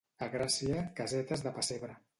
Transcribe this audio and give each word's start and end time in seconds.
A 0.27 0.29
Gràcia, 0.35 0.79
casetes 1.03 1.47
de 1.49 1.57
pessebre. 1.61 1.99